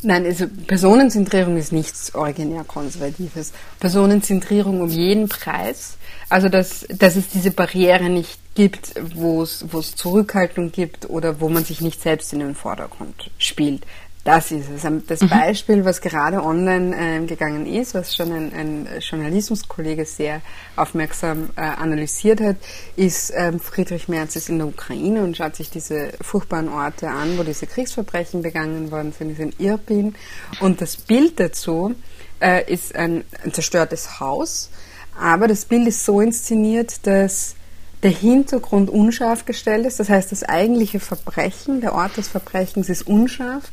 [0.00, 3.52] Nein, also Personenzentrierung ist nichts originär Konservatives.
[3.80, 5.97] Personenzentrierung um jeden Preis.
[6.28, 11.40] Also dass, dass es diese Barriere nicht gibt, wo es, wo es Zurückhaltung gibt oder
[11.40, 13.84] wo man sich nicht selbst in den Vordergrund spielt.
[14.24, 14.82] Das ist es.
[15.06, 15.28] Das mhm.
[15.30, 20.42] Beispiel, was gerade online äh, gegangen ist, was schon ein, ein Journalismuskollege sehr
[20.76, 22.56] aufmerksam äh, analysiert hat,
[22.94, 27.38] ist ähm, Friedrich Merz ist in der Ukraine und schaut sich diese furchtbaren Orte an,
[27.38, 30.14] wo diese Kriegsverbrechen begangen worden sind, ist in Irpin.
[30.60, 31.94] Und das Bild dazu
[32.40, 34.68] äh, ist ein, ein zerstörtes Haus,
[35.18, 37.54] aber das Bild ist so inszeniert, dass
[38.02, 39.98] der Hintergrund unscharf gestellt ist.
[39.98, 43.70] Das heißt, das eigentliche Verbrechen, der Ort des Verbrechens ist unscharf.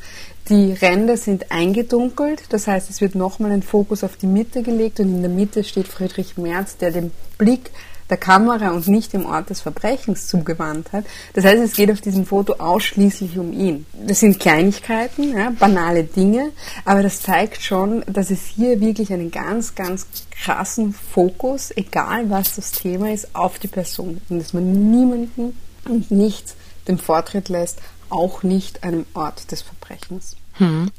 [0.50, 2.44] Die Ränder sind eingedunkelt.
[2.50, 5.64] Das heißt, es wird nochmal ein Fokus auf die Mitte gelegt und in der Mitte
[5.64, 7.72] steht Friedrich Merz, der den Blick
[8.10, 11.06] der Kamera und nicht dem Ort des Verbrechens zugewandt hat.
[11.34, 13.86] Das heißt, es geht auf diesem Foto ausschließlich um ihn.
[13.94, 16.52] Das sind Kleinigkeiten, ja, banale Dinge,
[16.84, 22.56] aber das zeigt schon, dass es hier wirklich einen ganz, ganz krassen Fokus, egal was
[22.56, 26.56] das Thema ist, auf die Person und dass man niemanden und nichts
[26.88, 30.36] dem Vortritt lässt, auch nicht einem Ort des Verbrechens.
[30.58, 30.90] Hm.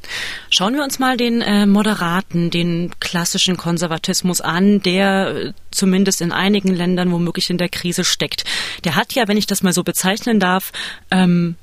[0.51, 6.33] Schauen wir uns mal den äh, moderaten, den klassischen Konservatismus an, der äh, zumindest in
[6.33, 8.45] einigen Ländern womöglich in der Krise steckt.
[8.85, 10.73] Der hat ja, wenn ich das mal so bezeichnen darf,
[11.11, 11.57] ähm,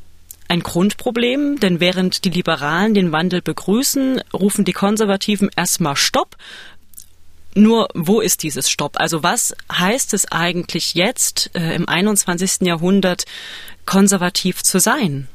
[0.48, 6.36] ein Grundproblem, denn während die Liberalen den Wandel begrüßen, rufen die Konservativen erstmal Stopp.
[7.56, 9.00] Nur wo ist dieses Stopp?
[9.00, 12.62] Also was heißt es eigentlich jetzt äh, im 21.
[12.62, 13.26] Jahrhundert
[13.86, 15.28] konservativ zu sein?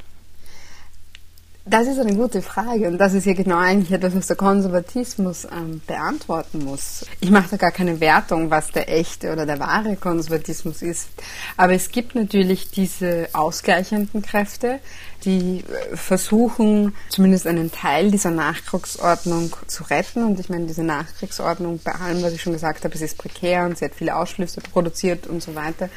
[1.71, 5.45] Das ist eine gute Frage und das ist ja genau eigentlich etwas, was der Konservatismus
[5.45, 7.05] ähm, beantworten muss.
[7.21, 11.09] Ich mache da gar keine Wertung, was der echte oder der wahre Konservatismus ist.
[11.59, 14.81] Aber es gibt natürlich diese ausgleichenden Kräfte,
[15.27, 20.25] die äh, versuchen, zumindest einen Teil dieser Nachkriegsordnung zu retten.
[20.25, 23.67] Und ich meine, diese Nachkriegsordnung, bei allem, was ich schon gesagt habe, es ist prekär
[23.67, 25.91] und sie hat viele Ausschlüsse produziert und so weiter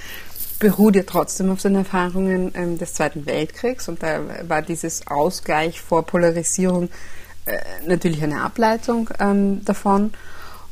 [0.61, 5.81] beruht ja trotzdem auf den Erfahrungen ähm, des Zweiten Weltkriegs und da war dieses Ausgleich
[5.81, 6.89] vor Polarisierung
[7.45, 10.13] äh, natürlich eine Ableitung ähm, davon.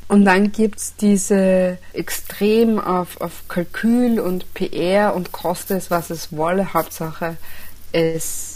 [0.08, 6.12] Und dann gibt es diese extrem auf, auf Kalkül und PR und koste es, was
[6.12, 7.38] es wolle, Hauptsache
[7.92, 8.49] es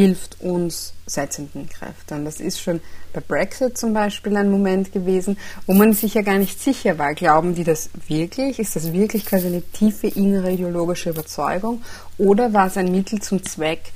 [0.00, 2.24] hilft uns setzenden Kräften.
[2.24, 2.80] Das ist schon
[3.12, 5.36] bei Brexit zum Beispiel ein Moment gewesen,
[5.66, 7.12] wo man sich ja gar nicht sicher war.
[7.12, 8.58] Glauben die das wirklich?
[8.58, 11.82] Ist das wirklich quasi eine tiefe innere ideologische Überzeugung?
[12.16, 13.92] Oder war es ein Mittel zum Zweck,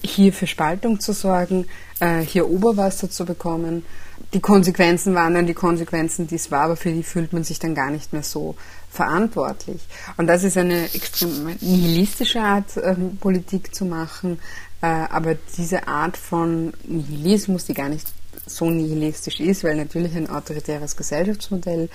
[0.00, 1.66] hier für Spaltung zu sorgen,
[1.98, 3.84] äh, hier Oberwasser zu bekommen?
[4.32, 7.58] Die Konsequenzen waren dann die Konsequenzen, die es war, aber für die fühlt man sich
[7.58, 8.54] dann gar nicht mehr so
[8.90, 9.80] verantwortlich.
[10.16, 14.38] Und das ist eine extrem nihilistische Art, ähm, Politik zu machen,
[14.80, 18.06] äh, aber diese Art von Nihilismus, die gar nicht
[18.46, 21.88] so nihilistisch ist, weil natürlich ein autoritäres Gesellschaftsmodell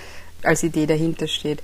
[0.44, 1.64] als Idee dahinter steht,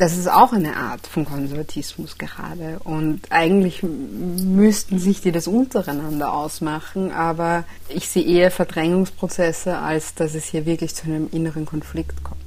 [0.00, 2.80] das ist auch eine Art von Konservatismus gerade.
[2.84, 10.34] Und eigentlich müssten sich die das untereinander ausmachen, aber ich sehe eher Verdrängungsprozesse, als dass
[10.34, 12.40] es hier wirklich zu einem inneren Konflikt kommt.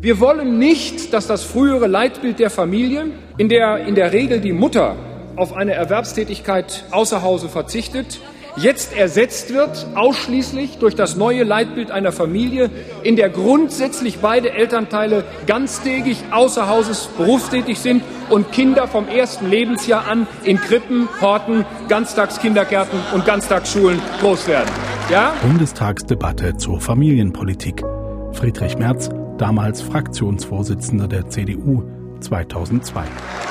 [0.00, 4.52] Wir wollen nicht, dass das frühere Leitbild der Familie, in der in der Regel die
[4.52, 4.96] Mutter
[5.36, 8.20] auf eine Erwerbstätigkeit außer Hause verzichtet,
[8.56, 12.70] jetzt ersetzt wird ausschließlich durch das neue Leitbild einer Familie,
[13.04, 20.08] in der grundsätzlich beide Elternteile ganztägig außer Hauses berufstätig sind und Kinder vom ersten Lebensjahr
[20.08, 24.70] an in Krippen, Horten, Ganztagskindergärten und Ganztagsschulen groß werden.
[25.10, 25.32] Ja?
[25.42, 27.84] Bundestagsdebatte zur Familienpolitik.
[28.32, 33.04] Friedrich Merz damals Fraktionsvorsitzender der CDU 2002.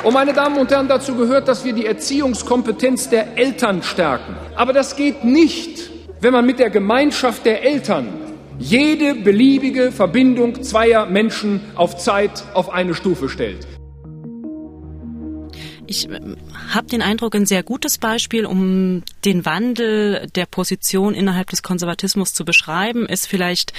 [0.03, 4.35] Und meine Damen und Herren, dazu gehört, dass wir die Erziehungskompetenz der Eltern stärken.
[4.55, 5.89] Aber das geht nicht,
[6.21, 8.07] wenn man mit der Gemeinschaft der Eltern
[8.59, 13.67] jede beliebige Verbindung zweier Menschen auf Zeit auf eine Stufe stellt.
[15.87, 16.19] Ich äh,
[16.69, 22.33] habe den Eindruck, ein sehr gutes Beispiel, um den Wandel der Position innerhalb des Konservatismus
[22.33, 23.73] zu beschreiben, ist vielleicht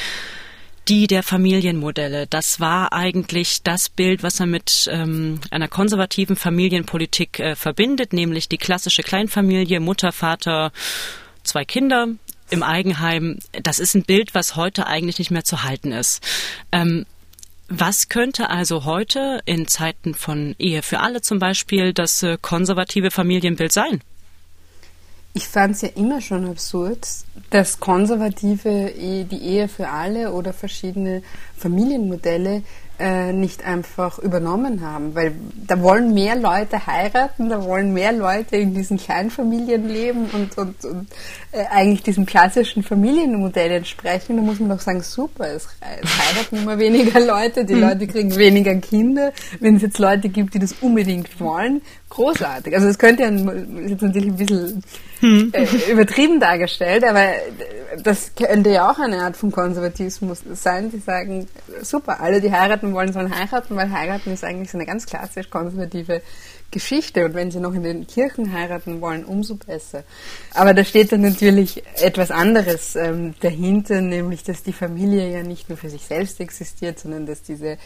[0.88, 2.27] die der Familienmodelle.
[2.27, 8.48] Das war eigentlich das Bild, was er mit ähm, einer konservativen Familienpolitik äh, verbindet, nämlich
[8.48, 10.72] die klassische Kleinfamilie, Mutter, Vater,
[11.42, 12.09] zwei Kinder
[12.51, 13.38] im Eigenheim.
[13.62, 16.22] Das ist ein Bild, was heute eigentlich nicht mehr zu halten ist.
[16.72, 17.05] Ähm,
[17.68, 23.11] was könnte also heute in Zeiten von Ehe für alle zum Beispiel das äh, konservative
[23.11, 24.01] Familienbild sein?
[25.38, 27.07] Ich fand es ja immer schon absurd,
[27.51, 31.22] dass Konservative die Ehe für alle oder verschiedene
[31.57, 32.64] Familienmodelle
[32.98, 38.57] äh, nicht einfach übernommen haben, weil da wollen mehr Leute heiraten, da wollen mehr Leute
[38.57, 41.07] in diesen Kleinfamilien leben und, und, und
[41.53, 44.38] äh, eigentlich diesem klassischen Familienmodell entsprechen.
[44.38, 45.68] Da muss man doch sagen, super, es,
[46.03, 47.83] es heiraten immer weniger Leute, die hm.
[47.83, 49.33] Leute kriegen weniger Kinder.
[49.61, 52.75] Wenn es jetzt Leute gibt, die das unbedingt wollen, großartig.
[52.75, 54.83] Also das könnte ja jetzt natürlich ein bisschen
[55.21, 55.53] hm.
[55.53, 57.25] äh, übertrieben dargestellt, aber
[58.03, 61.47] das könnte ja auch eine Art von Konservatismus sein, die sagen,
[61.83, 65.51] super, alle, die heiraten wollen, sollen heiraten, weil heiraten ist eigentlich so eine ganz klassisch
[65.51, 66.23] konservative
[66.71, 70.05] Geschichte und wenn sie noch in den Kirchen heiraten wollen, umso besser.
[70.53, 75.69] Aber da steht dann natürlich etwas anderes ähm, dahinter, nämlich dass die Familie ja nicht
[75.69, 77.79] nur für sich selbst existiert, sondern dass diese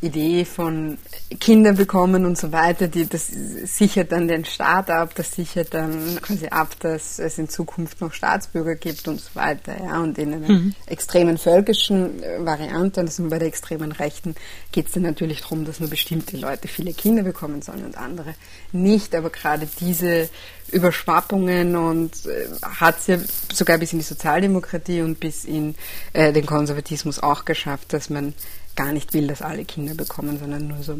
[0.00, 0.96] Idee von
[1.40, 6.20] Kinder bekommen und so weiter, die, das sichert dann den Staat ab, das sichert dann
[6.22, 9.76] quasi ab, dass es in Zukunft noch Staatsbürger gibt und so weiter.
[9.82, 10.00] Ja.
[10.00, 10.74] Und in einer mhm.
[10.86, 14.36] extremen völkischen äh, Variante, und das sind bei der extremen Rechten,
[14.70, 18.27] geht es dann natürlich darum, dass nur bestimmte Leute viele Kinder bekommen sollen und andere
[18.72, 19.14] nicht.
[19.14, 20.28] Aber gerade diese
[20.70, 23.18] Überschwappungen und äh, hat es ja
[23.52, 25.74] sogar bis in die Sozialdemokratie und bis in
[26.12, 28.34] äh, den Konservatismus auch geschafft, dass man
[28.76, 30.96] gar nicht will, dass alle Kinder bekommen, sondern nur so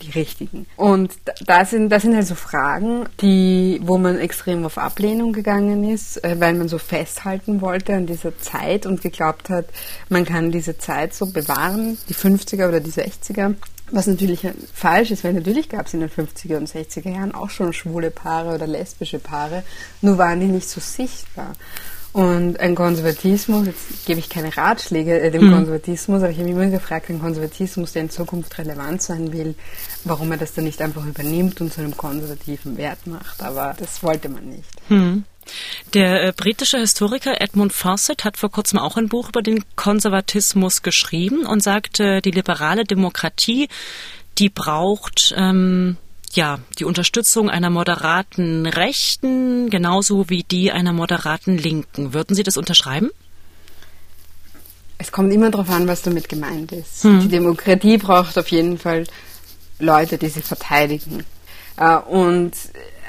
[0.00, 0.66] die richtigen.
[0.76, 1.12] Und
[1.46, 6.22] da sind, das sind halt so Fragen, die, wo man extrem auf Ablehnung gegangen ist,
[6.24, 9.66] äh, weil man so festhalten wollte an dieser Zeit und geglaubt hat,
[10.08, 13.54] man kann diese Zeit so bewahren, die 50er oder die 60er.
[13.92, 17.50] Was natürlich falsch ist, weil natürlich gab es in den 50er und 60er Jahren auch
[17.50, 19.64] schon schwule Paare oder lesbische Paare,
[20.00, 21.52] nur waren die nicht so sichtbar.
[22.12, 25.52] Und ein Konservatismus, jetzt gebe ich keine Ratschläge äh, dem mhm.
[25.52, 29.54] Konservatismus, aber ich habe mich immer gefragt, ein Konservatismus, der in Zukunft relevant sein will,
[30.04, 33.42] warum er das dann nicht einfach übernimmt und zu einem konservativen Wert macht.
[33.42, 34.90] Aber das wollte man nicht.
[34.90, 35.24] Mhm.
[35.94, 40.82] Der äh, britische Historiker Edmund Fawcett hat vor kurzem auch ein Buch über den Konservatismus
[40.82, 43.68] geschrieben und sagte, die liberale Demokratie,
[44.38, 45.96] die braucht ähm,
[46.32, 52.14] ja, die Unterstützung einer moderaten Rechten genauso wie die einer moderaten Linken.
[52.14, 53.10] Würden Sie das unterschreiben?
[54.98, 57.04] Es kommt immer darauf an, was damit gemeint ist.
[57.04, 57.20] Hm.
[57.20, 59.04] Die Demokratie braucht auf jeden Fall
[59.78, 61.24] Leute, die sie verteidigen.
[61.76, 62.52] Äh, und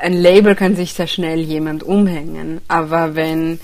[0.03, 2.59] ein Label kann sich sehr schnell jemand umhängen.
[2.67, 3.59] Aber wenn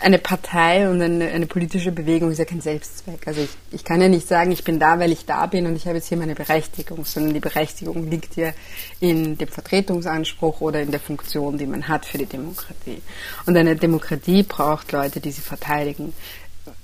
[0.00, 3.26] eine Partei und eine, eine, politische Bewegung ist ja kein Selbstzweck.
[3.26, 5.76] Also ich, ich kann ja nicht sagen, ich bin da, weil ich da bin und
[5.76, 8.52] ich habe jetzt hier meine Berechtigung, sondern die Berechtigung liegt ja
[9.00, 13.02] in dem Vertretungsanspruch oder in der Funktion, die man hat für die Demokratie.
[13.44, 16.14] Und eine Demokratie braucht Leute, die sie verteidigen.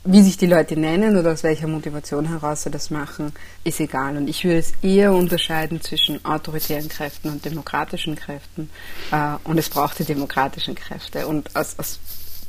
[0.09, 3.33] Wie sich die Leute nennen oder aus welcher Motivation heraus sie das machen,
[3.65, 4.17] ist egal.
[4.17, 8.71] Und ich würde es eher unterscheiden zwischen autoritären Kräften und demokratischen Kräften.
[9.11, 11.27] Äh, und es braucht die demokratischen Kräfte.
[11.27, 11.99] Und aus, aus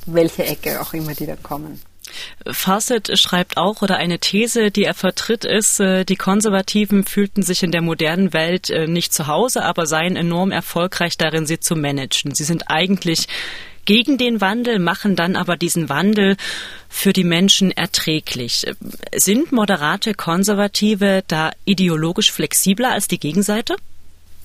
[0.06, 1.82] welche Ecke auch immer die dann kommen.
[2.46, 7.64] Fawcett schreibt auch, oder eine These, die er vertritt, ist, äh, die Konservativen fühlten sich
[7.64, 11.76] in der modernen Welt äh, nicht zu Hause, aber seien enorm erfolgreich darin, sie zu
[11.76, 12.34] managen.
[12.34, 13.28] Sie sind eigentlich
[13.88, 16.38] gegen den Wandel, machen dann aber diesen Wandel
[16.90, 18.66] für die Menschen erträglich.
[19.16, 23.76] Sind moderate Konservative da ideologisch flexibler als die Gegenseite?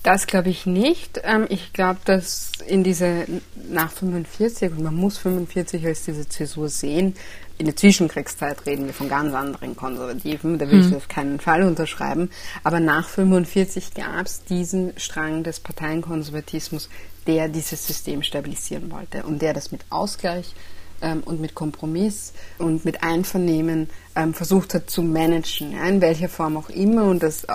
[0.01, 1.21] Das glaube ich nicht.
[1.23, 3.25] Ähm, ich glaube, dass in diese
[3.69, 7.15] nach 45, und man muss 45 als diese Zäsur sehen,
[7.57, 10.97] in der Zwischenkriegszeit reden wir von ganz anderen Konservativen, da will ich mhm.
[10.97, 12.29] auf keinen Fall unterschreiben.
[12.63, 16.89] Aber nach 45 gab es diesen Strang des Parteienkonservatismus,
[17.27, 20.53] der dieses System stabilisieren wollte und der das mit Ausgleich
[21.01, 26.29] ähm, und mit Kompromiss und mit Einvernehmen ähm, versucht hat zu managen, ja, in welcher
[26.29, 27.45] Form auch immer und das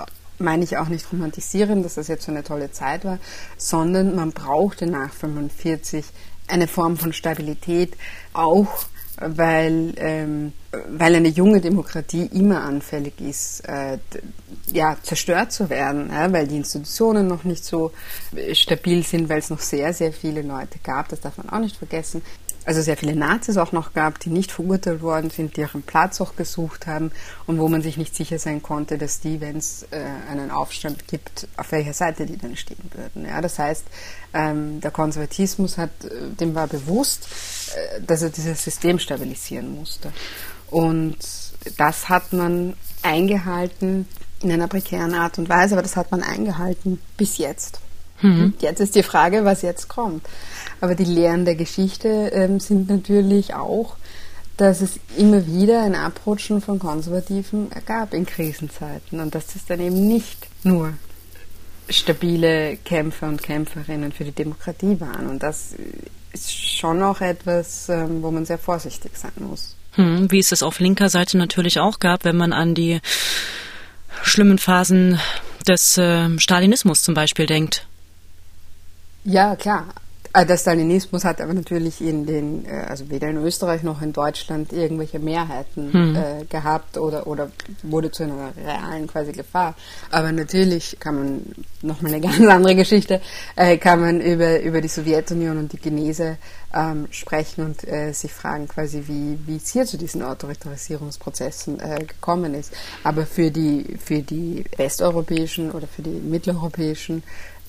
[0.41, 3.19] meine ich auch nicht romantisieren, dass das jetzt so eine tolle Zeit war,
[3.57, 6.05] sondern man brauchte nach 45
[6.47, 7.95] eine Form von Stabilität,
[8.33, 8.85] auch
[9.19, 10.53] weil, ähm,
[10.89, 13.97] weil eine junge Demokratie immer anfällig ist, äh,
[14.71, 17.91] ja, zerstört zu werden, ja, weil die Institutionen noch nicht so
[18.53, 21.77] stabil sind, weil es noch sehr, sehr viele Leute gab, das darf man auch nicht
[21.77, 22.21] vergessen,
[22.69, 26.21] also sehr viele Nazis auch noch gab, die nicht verurteilt worden sind, die ihren Platz
[26.21, 27.11] auch gesucht haben
[27.47, 31.07] und wo man sich nicht sicher sein konnte, dass die, wenn es äh, einen Aufstand
[31.07, 33.25] gibt, auf welcher Seite die dann stehen würden.
[33.25, 33.87] Ja, das heißt,
[34.35, 37.27] ähm, der Konservatismus hat, äh, dem war bewusst,
[37.75, 40.13] äh, dass er dieses System stabilisieren musste.
[40.69, 41.17] Und
[41.75, 44.07] das hat man eingehalten
[44.43, 47.79] in einer prekären Art und Weise, aber das hat man eingehalten bis jetzt.
[48.21, 48.53] Mhm.
[48.59, 50.25] Jetzt ist die Frage, was jetzt kommt.
[50.81, 53.95] Aber die Lehren der Geschichte ähm, sind natürlich auch,
[54.57, 59.79] dass es immer wieder ein Abrutschen von Konservativen gab in Krisenzeiten und dass es dann
[59.79, 60.93] eben nicht nur
[61.89, 65.27] stabile Kämpfer und Kämpferinnen für die Demokratie waren.
[65.27, 65.75] Und das
[66.33, 69.75] ist schon auch etwas, ähm, wo man sehr vorsichtig sein muss.
[69.93, 72.99] Hm, wie es es auf linker Seite natürlich auch gab, wenn man an die
[74.21, 75.19] schlimmen Phasen
[75.67, 77.87] des äh, Stalinismus zum Beispiel denkt.
[79.23, 79.87] Ja, klar.
[80.31, 84.13] Äh, der Stalinismus hat aber natürlich in den, äh, also weder in Österreich noch in
[84.13, 86.15] Deutschland irgendwelche Mehrheiten hm.
[86.15, 87.51] äh, gehabt oder, oder
[87.81, 89.75] wurde zu einer realen quasi Gefahr.
[90.11, 91.41] Aber natürlich kann man,
[91.81, 93.21] nochmal eine ganz andere Geschichte,
[93.55, 96.37] äh, kann man über, über die Sowjetunion und die Genese
[96.75, 102.05] ähm, sprechen und äh, sich fragen quasi, wie, wie es hier zu diesen Autoritarisierungsprozessen äh,
[102.05, 102.71] gekommen ist.
[103.03, 107.23] Aber für die, für die westeuropäischen oder für die mitteleuropäischen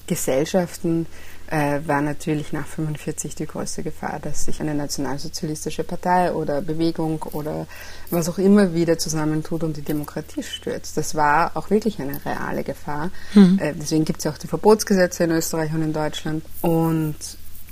[0.06, 1.06] Gesellschaften
[1.50, 7.22] äh, war natürlich nach 45 die größte Gefahr, dass sich eine nationalsozialistische Partei oder Bewegung
[7.32, 7.66] oder
[8.10, 10.96] was auch immer wieder zusammentut und die Demokratie stürzt.
[10.96, 13.10] Das war auch wirklich eine reale Gefahr.
[13.34, 13.58] Mhm.
[13.60, 16.44] Äh, deswegen gibt es ja auch die Verbotsgesetze in Österreich und in Deutschland.
[16.60, 17.16] Und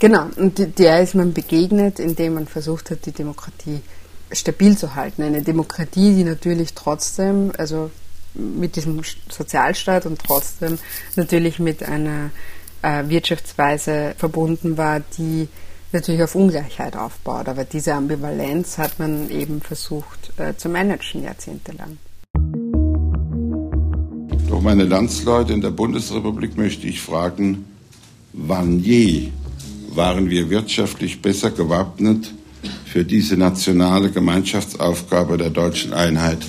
[0.01, 3.81] genau, und der ist man begegnet, indem man versucht hat, die Demokratie
[4.33, 5.23] stabil zu halten.
[5.23, 7.91] Eine Demokratie, die natürlich trotzdem, also
[8.35, 10.79] mit diesem Sozialstaat und trotzdem
[11.17, 12.31] natürlich mit einer
[12.83, 15.49] Wirtschaftsweise verbunden war, die
[15.93, 17.49] natürlich auf Ungleichheit aufbaut.
[17.49, 21.99] Aber diese Ambivalenz hat man eben versucht äh, zu managen jahrzehntelang.
[24.49, 27.65] Doch meine Landsleute in der Bundesrepublik möchte ich fragen,
[28.33, 29.31] wann je
[29.91, 32.33] waren wir wirtschaftlich besser gewappnet
[32.85, 36.47] für diese nationale Gemeinschaftsaufgabe der deutschen Einheit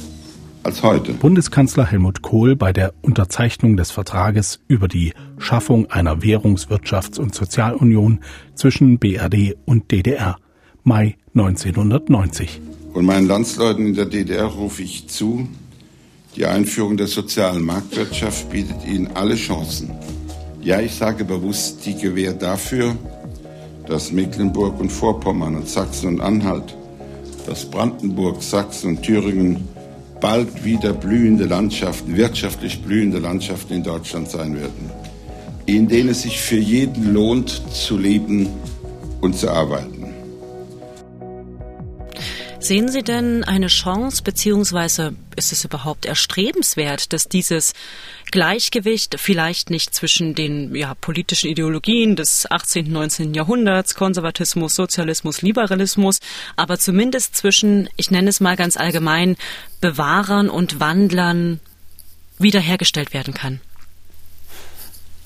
[0.64, 1.14] als heute.
[1.14, 7.34] Bundeskanzler Helmut Kohl bei der Unterzeichnung des Vertrages über die Schaffung einer Währungs-, Wirtschafts- und
[7.34, 8.20] Sozialunion
[8.56, 10.38] zwischen BRD und DDR,
[10.84, 12.62] Mai 1990.
[12.94, 15.48] Und meinen Landsleuten in der DDR rufe ich zu,
[16.36, 19.92] die Einführung der sozialen Marktwirtschaft bietet ihnen alle Chancen.
[20.62, 22.96] Ja, ich sage bewusst, die Gewähr dafür,
[23.88, 26.76] dass Mecklenburg und Vorpommern und Sachsen und Anhalt,
[27.48, 29.68] dass Brandenburg, Sachsen und Thüringen
[30.20, 34.90] bald wieder blühende Landschaften, wirtschaftlich blühende Landschaften in Deutschland sein werden,
[35.66, 38.48] in denen es sich für jeden lohnt zu leben
[39.22, 39.99] und zu arbeiten.
[42.62, 47.74] Sehen Sie denn eine Chance, beziehungsweise ist es überhaupt erstrebenswert, dass dieses
[48.32, 53.34] Gleichgewicht vielleicht nicht zwischen den ja, politischen Ideologien des 18., und 19.
[53.34, 56.20] Jahrhunderts, Konservatismus, Sozialismus, Liberalismus,
[56.58, 59.38] aber zumindest zwischen, ich nenne es mal ganz allgemein,
[59.80, 61.62] Bewahrern und Wandlern
[62.40, 63.62] wiederhergestellt werden kann?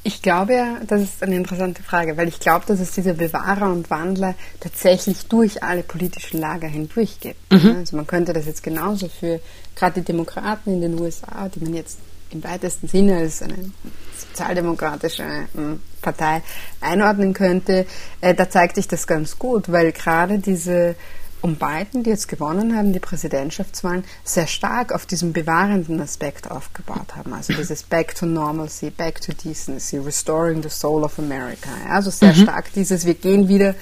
[0.05, 3.71] Ich glaube ja, das ist eine interessante Frage, weil ich glaube, dass es diese Bewahrer
[3.71, 7.51] und Wandler tatsächlich durch alle politischen Lager hindurch gibt.
[7.53, 7.77] Mhm.
[7.77, 9.39] Also man könnte das jetzt genauso für
[9.75, 11.99] gerade die Demokraten in den USA, die man jetzt
[12.31, 13.71] im weitesten Sinne als eine
[14.17, 15.23] sozialdemokratische
[15.53, 16.41] hm, Partei
[16.81, 17.85] einordnen könnte,
[18.21, 20.95] äh, da zeigt sich das ganz gut, weil gerade diese
[21.43, 27.17] um Biden, die jetzt gewonnen haben, die Präsidentschaftswahlen, sehr stark auf diesem bewahrenden Aspekt aufgebaut
[27.17, 27.33] haben.
[27.33, 31.69] Also dieses Back to Normalcy, Back to Decency, Restoring the Soul of America.
[31.89, 32.43] Also sehr mhm.
[32.43, 33.75] stark dieses, wir gehen wieder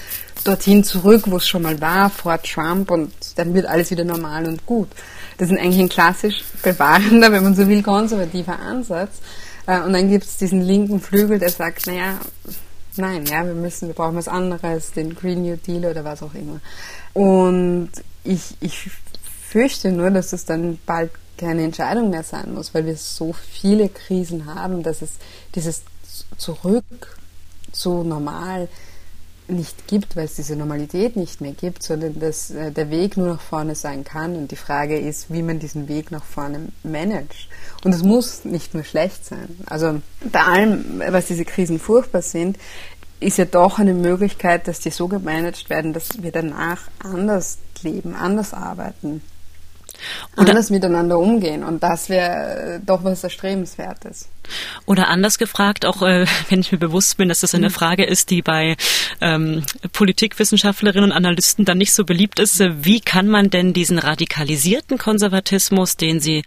[0.44, 4.48] dorthin zurück, wo es schon mal war, vor Trump und dann wird alles wieder normal
[4.48, 4.90] und gut.
[5.38, 9.20] Das ist eigentlich ein klassisch bewahrender, wenn man so will, konservativer Ansatz.
[9.68, 12.18] Äh, und dann gibt es diesen linken Flügel, der sagt, naja,
[12.98, 16.34] nein, ja, wir müssen, wir brauchen was anderes, den Green New Deal oder was auch
[16.34, 16.60] immer.
[17.14, 17.92] Und
[18.24, 18.90] ich, ich
[19.50, 23.90] fürchte nur, dass es dann bald keine Entscheidung mehr sein muss, weil wir so viele
[23.90, 25.14] Krisen haben, dass es
[25.56, 25.84] dieses
[26.38, 27.18] Zurück
[27.72, 28.68] zu normal
[29.52, 33.28] nicht gibt, weil es diese Normalität nicht mehr gibt, sondern dass äh, der Weg nur
[33.28, 34.36] nach vorne sein kann.
[34.36, 37.48] Und die Frage ist, wie man diesen Weg nach vorne managt.
[37.84, 39.58] Und es muss nicht nur schlecht sein.
[39.66, 42.58] Also bei allem, was diese Krisen furchtbar sind,
[43.20, 48.16] ist ja doch eine Möglichkeit, dass die so gemanagt werden, dass wir danach anders leben,
[48.16, 49.22] anders arbeiten,
[50.36, 51.64] oder anders miteinander umgehen.
[51.64, 54.28] Und das wäre äh, doch was Erstrebenswertes.
[54.86, 57.74] Oder anders gefragt, auch äh, wenn ich mir bewusst bin, dass das eine mhm.
[57.74, 58.76] Frage ist, die bei
[59.20, 64.00] ähm, Politikwissenschaftlerinnen und Analysten dann nicht so beliebt ist, äh, wie kann man denn diesen
[64.00, 66.44] radikalisierten Konservatismus, den Sie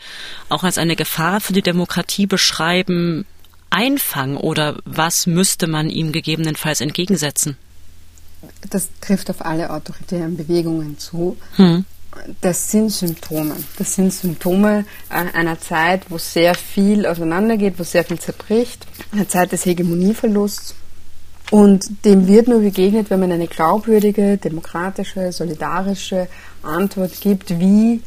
[0.49, 3.27] auch als eine Gefahr für die Demokratie beschreiben,
[3.71, 7.57] einfangen oder was müsste man ihm gegebenenfalls entgegensetzen?
[8.71, 11.37] Das trifft auf alle autoritären Bewegungen zu.
[11.57, 11.85] Hm.
[12.41, 13.57] Das sind Symptome.
[13.79, 19.53] Das sind Symptome einer Zeit, wo sehr viel auseinandergeht, wo sehr viel zerbricht, eine Zeit
[19.53, 20.75] des Hegemonieverlusts.
[21.51, 26.29] Und dem wird nur begegnet, wenn man eine glaubwürdige, demokratische, solidarische
[26.63, 28.03] Antwort gibt, wie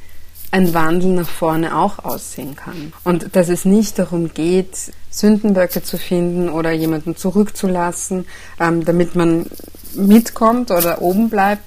[0.51, 2.93] ein Wandel nach vorne auch aussehen kann.
[3.03, 8.25] Und dass es nicht darum geht, Sündenböcke zu finden oder jemanden zurückzulassen,
[8.59, 9.45] ähm, damit man
[9.93, 11.63] mitkommt oder oben bleibt,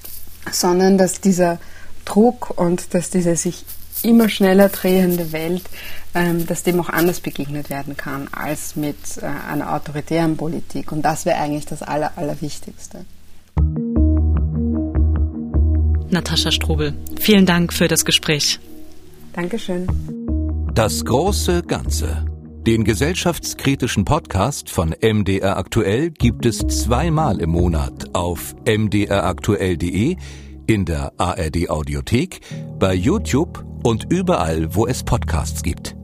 [0.50, 1.58] sondern dass dieser
[2.10, 3.64] Druck und dass diese sich
[4.02, 5.62] immer schneller drehende Welt,
[6.14, 10.90] ähm, dass dem auch anders begegnet werden kann als mit äh, einer autoritären Politik.
[10.92, 13.04] Und das wäre eigentlich das Aller, Allerwichtigste.
[16.10, 18.58] Natascha Strobel, vielen Dank für das Gespräch.
[19.32, 19.86] Dankeschön.
[20.74, 22.24] Das große Ganze.
[22.66, 30.16] Den gesellschaftskritischen Podcast von MDR Aktuell gibt es zweimal im Monat auf mdraktuell.de,
[30.70, 32.42] in der ARD Audiothek,
[32.78, 35.99] bei YouTube und überall, wo es Podcasts gibt.